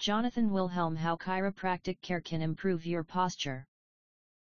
Jonathan 0.00 0.50
Wilhelm 0.50 0.96
How 0.96 1.14
Chiropractic 1.14 2.00
Care 2.00 2.22
Can 2.22 2.40
Improve 2.40 2.86
Your 2.86 3.04
Posture. 3.04 3.66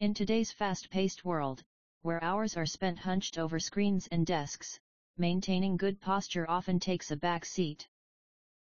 In 0.00 0.14
today's 0.14 0.50
fast-paced 0.50 1.26
world, 1.26 1.62
where 2.00 2.24
hours 2.24 2.56
are 2.56 2.64
spent 2.64 2.98
hunched 2.98 3.36
over 3.36 3.60
screens 3.60 4.08
and 4.10 4.24
desks, 4.24 4.80
maintaining 5.18 5.76
good 5.76 6.00
posture 6.00 6.48
often 6.48 6.80
takes 6.80 7.10
a 7.10 7.16
back 7.16 7.44
seat. 7.44 7.86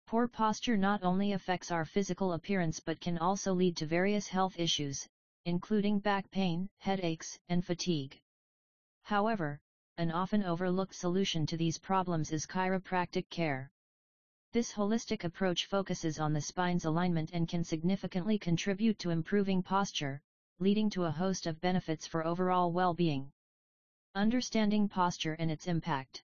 Poor 0.06 0.26
posture 0.26 0.78
not 0.78 1.02
only 1.02 1.32
affects 1.32 1.70
our 1.70 1.84
physical 1.84 2.32
appearance 2.32 2.80
but 2.80 3.02
can 3.02 3.18
also 3.18 3.52
lead 3.52 3.76
to 3.76 3.84
various 3.84 4.26
health 4.26 4.58
issues, 4.58 5.06
including 5.44 5.98
back 5.98 6.30
pain, 6.30 6.70
headaches, 6.78 7.38
and 7.50 7.62
fatigue. 7.62 8.18
However, 9.02 9.60
an 9.98 10.10
often 10.10 10.42
overlooked 10.42 10.94
solution 10.94 11.44
to 11.48 11.58
these 11.58 11.76
problems 11.76 12.32
is 12.32 12.46
chiropractic 12.46 13.28
care. 13.28 13.70
This 14.50 14.72
holistic 14.72 15.24
approach 15.24 15.66
focuses 15.66 16.18
on 16.18 16.32
the 16.32 16.40
spine's 16.40 16.86
alignment 16.86 17.30
and 17.34 17.46
can 17.46 17.62
significantly 17.62 18.38
contribute 18.38 18.98
to 19.00 19.10
improving 19.10 19.62
posture, 19.62 20.22
leading 20.58 20.88
to 20.90 21.04
a 21.04 21.10
host 21.10 21.46
of 21.46 21.60
benefits 21.60 22.06
for 22.06 22.24
overall 22.24 22.72
well-being. 22.72 23.30
Understanding 24.14 24.88
posture 24.88 25.34
and 25.34 25.50
its 25.50 25.66
impact. 25.66 26.22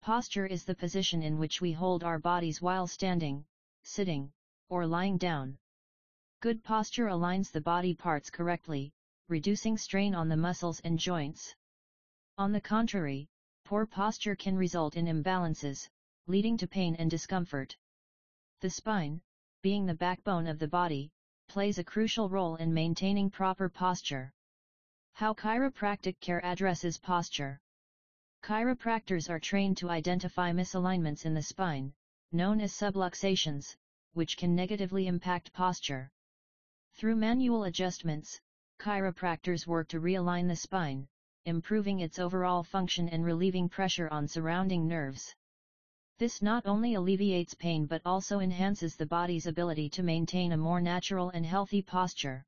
Posture 0.00 0.46
is 0.46 0.64
the 0.64 0.74
position 0.74 1.22
in 1.22 1.38
which 1.38 1.60
we 1.60 1.70
hold 1.70 2.02
our 2.02 2.18
bodies 2.18 2.62
while 2.62 2.86
standing, 2.86 3.44
sitting, 3.82 4.32
or 4.70 4.86
lying 4.86 5.18
down. 5.18 5.58
Good 6.40 6.64
posture 6.64 7.08
aligns 7.08 7.50
the 7.50 7.60
body 7.60 7.92
parts 7.92 8.30
correctly, 8.30 8.90
reducing 9.28 9.76
strain 9.76 10.14
on 10.14 10.30
the 10.30 10.36
muscles 10.36 10.80
and 10.80 10.98
joints. 10.98 11.54
On 12.38 12.52
the 12.52 12.60
contrary, 12.60 13.28
poor 13.66 13.84
posture 13.84 14.34
can 14.34 14.56
result 14.56 14.96
in 14.96 15.06
imbalances, 15.06 15.88
leading 16.26 16.56
to 16.56 16.66
pain 16.66 16.96
and 16.96 17.10
discomfort. 17.10 17.76
The 18.60 18.70
spine, 18.70 19.20
being 19.62 19.84
the 19.84 19.94
backbone 19.94 20.46
of 20.46 20.58
the 20.58 20.68
body, 20.68 21.10
plays 21.48 21.78
a 21.78 21.84
crucial 21.84 22.28
role 22.28 22.56
in 22.56 22.72
maintaining 22.72 23.30
proper 23.30 23.68
posture. 23.68 24.32
How 25.12 25.34
chiropractic 25.34 26.18
care 26.20 26.44
addresses 26.44 26.98
posture. 26.98 27.60
Chiropractors 28.42 29.28
are 29.28 29.38
trained 29.38 29.76
to 29.78 29.90
identify 29.90 30.50
misalignments 30.50 31.26
in 31.26 31.34
the 31.34 31.42
spine, 31.42 31.92
known 32.32 32.60
as 32.60 32.72
subluxations, 32.72 33.76
which 34.14 34.36
can 34.36 34.54
negatively 34.54 35.06
impact 35.06 35.52
posture. 35.52 36.10
Through 36.94 37.16
manual 37.16 37.64
adjustments, 37.64 38.40
chiropractors 38.78 39.66
work 39.66 39.88
to 39.88 40.00
realign 40.00 40.48
the 40.48 40.56
spine, 40.56 41.06
improving 41.44 42.00
its 42.00 42.18
overall 42.18 42.62
function 42.62 43.08
and 43.08 43.24
relieving 43.24 43.68
pressure 43.68 44.08
on 44.08 44.26
surrounding 44.26 44.88
nerves. 44.88 45.34
This 46.18 46.40
not 46.40 46.64
only 46.64 46.94
alleviates 46.94 47.54
pain 47.54 47.86
but 47.86 48.00
also 48.04 48.38
enhances 48.38 48.94
the 48.94 49.04
body's 49.04 49.48
ability 49.48 49.90
to 49.90 50.02
maintain 50.04 50.52
a 50.52 50.56
more 50.56 50.80
natural 50.80 51.30
and 51.30 51.44
healthy 51.44 51.82
posture. 51.82 52.44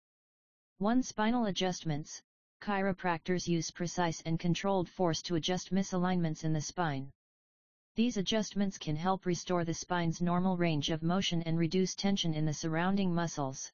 1. 0.78 1.02
Spinal 1.02 1.46
adjustments 1.46 2.22
Chiropractors 2.60 3.48
use 3.48 3.72
precise 3.72 4.20
and 4.22 4.38
controlled 4.38 4.88
force 4.88 5.20
to 5.22 5.34
adjust 5.34 5.74
misalignments 5.74 6.44
in 6.44 6.52
the 6.52 6.60
spine. 6.60 7.10
These 7.96 8.18
adjustments 8.18 8.78
can 8.78 8.94
help 8.94 9.26
restore 9.26 9.64
the 9.64 9.74
spine's 9.74 10.20
normal 10.20 10.56
range 10.56 10.90
of 10.90 11.02
motion 11.02 11.42
and 11.42 11.58
reduce 11.58 11.94
tension 11.94 12.34
in 12.34 12.44
the 12.44 12.54
surrounding 12.54 13.12
muscles. 13.12 13.72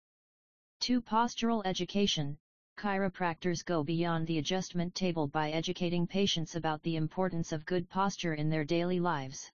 2. 0.81 1.03
Postural 1.03 1.61
education 1.67 2.39
Chiropractors 2.79 3.63
go 3.63 3.85
beyond 3.85 4.27
the 4.27 4.39
adjustment 4.39 4.95
table 4.95 5.27
by 5.27 5.51
educating 5.51 6.07
patients 6.07 6.55
about 6.55 6.83
the 6.83 6.97
importance 6.97 7.53
of 7.53 7.67
good 7.67 7.89
posture 7.91 8.35
in 8.35 8.48
their 8.48 8.65
daily 8.65 8.98
lives. 8.98 9.53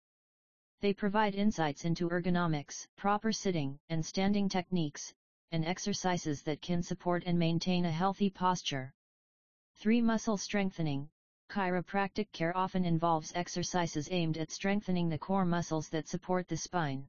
They 0.80 0.92
provide 0.92 1.34
insights 1.34 1.84
into 1.84 2.08
ergonomics, 2.08 2.86
proper 2.96 3.32
sitting 3.32 3.80
and 3.88 4.06
standing 4.06 4.48
techniques, 4.48 5.12
and 5.50 5.64
exercises 5.64 6.42
that 6.42 6.62
can 6.62 6.84
support 6.84 7.24
and 7.26 7.36
maintain 7.36 7.84
a 7.84 7.90
healthy 7.90 8.30
posture. 8.30 8.92
3. 9.74 10.00
Muscle 10.02 10.36
strengthening. 10.36 11.08
Chiropractic 11.50 12.30
care 12.32 12.56
often 12.56 12.84
involves 12.84 13.32
exercises 13.34 14.08
aimed 14.12 14.38
at 14.38 14.52
strengthening 14.52 15.08
the 15.08 15.18
core 15.18 15.44
muscles 15.44 15.88
that 15.88 16.06
support 16.06 16.46
the 16.46 16.56
spine. 16.56 17.08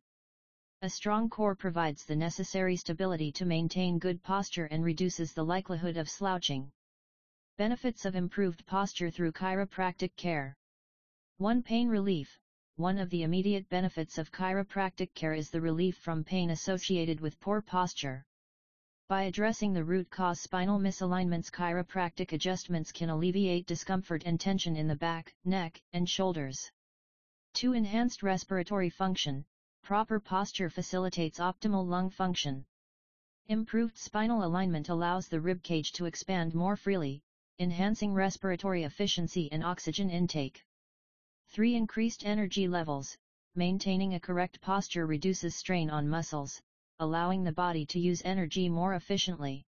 A 0.81 0.89
strong 0.89 1.29
core 1.29 1.55
provides 1.55 2.05
the 2.05 2.15
necessary 2.15 2.75
stability 2.75 3.31
to 3.33 3.45
maintain 3.45 3.99
good 3.99 4.23
posture 4.23 4.65
and 4.65 4.83
reduces 4.83 5.33
the 5.33 5.43
likelihood 5.43 5.97
of 5.97 6.09
slouching. 6.09 6.71
Benefits 7.57 8.05
of 8.05 8.15
improved 8.15 8.65
posture 8.65 9.11
through 9.11 9.33
chiropractic 9.33 10.15
care. 10.15 10.55
1. 11.37 11.61
Pain 11.61 11.87
relief. 11.87 12.39
One 12.79 12.97
of 12.97 13.09
the 13.09 13.23
immediate 13.23 13.67
benefits 13.67 14.17
of 14.17 14.31
chiropractic 14.31 15.13
care 15.13 15.33
is 15.33 15.49
the 15.49 15.59
relief 15.59 15.97
from 15.97 16.23
pain 16.23 16.51
associated 16.51 17.19
with 17.19 17.37
poor 17.41 17.61
posture. 17.61 18.25
By 19.09 19.23
addressing 19.23 19.73
the 19.73 19.83
root 19.83 20.09
cause 20.09 20.39
spinal 20.39 20.79
misalignments 20.79 21.51
chiropractic 21.51 22.31
adjustments 22.31 22.93
can 22.93 23.09
alleviate 23.09 23.65
discomfort 23.65 24.23
and 24.25 24.39
tension 24.39 24.77
in 24.77 24.87
the 24.87 24.95
back, 24.95 25.35
neck, 25.43 25.81
and 25.91 26.07
shoulders. 26.07 26.71
2. 27.55 27.73
Enhanced 27.73 28.23
respiratory 28.23 28.89
function, 28.89 29.43
proper 29.83 30.17
posture 30.17 30.69
facilitates 30.69 31.39
optimal 31.39 31.85
lung 31.85 32.09
function. 32.09 32.63
Improved 33.49 33.97
spinal 33.97 34.45
alignment 34.45 34.87
allows 34.87 35.27
the 35.27 35.41
rib 35.41 35.61
cage 35.63 35.91
to 35.91 36.05
expand 36.05 36.55
more 36.55 36.77
freely, 36.77 37.21
enhancing 37.59 38.13
respiratory 38.13 38.83
efficiency 38.83 39.51
and 39.51 39.65
oxygen 39.65 40.09
intake. 40.09 40.63
3. 41.51 41.75
Increased 41.75 42.27
energy 42.27 42.67
levels. 42.67 43.17
Maintaining 43.55 44.13
a 44.13 44.19
correct 44.19 44.61
posture 44.61 45.07
reduces 45.07 45.55
strain 45.55 45.89
on 45.89 46.07
muscles, 46.07 46.61
allowing 46.99 47.43
the 47.43 47.51
body 47.51 47.87
to 47.87 47.99
use 47.99 48.21
energy 48.23 48.69
more 48.69 48.93
efficiently. 48.93 49.63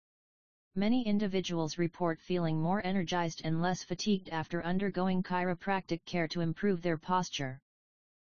Many 0.73 1.05
individuals 1.05 1.77
report 1.77 2.19
feeling 2.19 2.59
more 2.59 2.83
energized 2.83 3.43
and 3.43 3.61
less 3.61 3.83
fatigued 3.83 4.29
after 4.29 4.63
undergoing 4.63 5.21
chiropractic 5.21 6.03
care 6.05 6.27
to 6.29 6.41
improve 6.41 6.81
their 6.81 6.97
posture. 6.97 7.59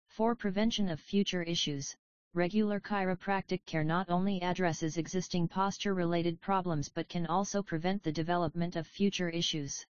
For 0.08 0.34
prevention 0.34 0.88
of 0.88 0.98
future 0.98 1.42
issues, 1.42 1.94
regular 2.32 2.80
chiropractic 2.80 3.60
care 3.66 3.84
not 3.84 4.08
only 4.08 4.40
addresses 4.40 4.96
existing 4.96 5.48
posture-related 5.48 6.40
problems 6.40 6.88
but 6.88 7.10
can 7.10 7.26
also 7.26 7.62
prevent 7.62 8.02
the 8.02 8.12
development 8.12 8.76
of 8.76 8.86
future 8.86 9.28
issues. 9.28 9.84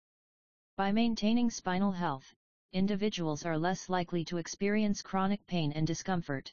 By 0.77 0.93
maintaining 0.93 1.51
spinal 1.51 1.91
health, 1.91 2.33
individuals 2.73 3.45
are 3.45 3.59
less 3.59 3.89
likely 3.89 4.25
to 4.25 4.39
experience 4.39 5.03
chronic 5.03 5.47
pain 5.47 5.73
and 5.73 5.87
discomfort. 5.87 6.53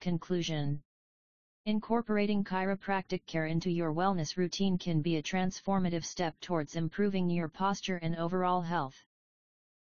Conclusion 0.00 0.82
Incorporating 1.66 2.44
chiropractic 2.44 3.24
care 3.26 3.46
into 3.46 3.70
your 3.70 3.94
wellness 3.94 4.36
routine 4.36 4.76
can 4.76 5.00
be 5.00 5.16
a 5.16 5.22
transformative 5.22 6.04
step 6.04 6.38
towards 6.40 6.76
improving 6.76 7.30
your 7.30 7.48
posture 7.48 7.96
and 7.96 8.14
overall 8.16 8.60
health. 8.60 9.02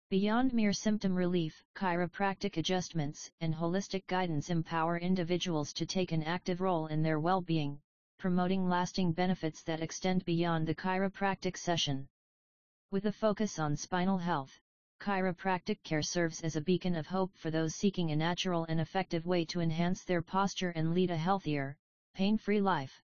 Beyond 0.10 0.54
mere 0.54 0.74
symptom 0.74 1.14
relief, 1.14 1.64
chiropractic 1.76 2.58
adjustments 2.58 3.30
and 3.42 3.54
holistic 3.54 4.08
guidance 4.08 4.50
empower 4.50 4.98
individuals 4.98 5.74
to 5.74 5.86
take 5.86 6.12
an 6.12 6.24
active 6.24 6.62
role 6.62 6.88
in 6.88 7.02
their 7.02 7.20
well-being, 7.20 7.80
promoting 8.18 8.70
lasting 8.70 9.12
benefits 9.12 9.64
that 9.64 9.82
extend 9.82 10.24
beyond 10.24 10.66
the 10.68 10.76
chiropractic 10.76 11.58
session. 11.58 12.08
With 12.92 13.08
a 13.08 13.12
focus 13.12 13.60
on 13.60 13.76
spinal 13.76 14.20
health, 14.20 14.58
chiropractic 15.00 15.84
care 15.84 16.02
serves 16.02 16.42
as 16.42 16.56
a 16.56 16.62
beacon 16.62 16.96
of 16.96 17.06
hope 17.06 17.36
for 17.36 17.52
those 17.52 17.76
seeking 17.76 18.12
a 18.12 18.16
natural 18.16 18.66
and 18.70 18.80
effective 18.80 19.26
way 19.26 19.44
to 19.46 19.60
enhance 19.60 20.04
their 20.06 20.22
posture 20.22 20.70
and 20.70 20.94
lead 20.94 21.12
a 21.12 21.18
healthier, 21.18 21.76
pain-free 22.16 22.62
life. 22.62 23.03